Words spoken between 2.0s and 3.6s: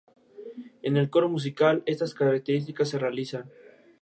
características se realzan.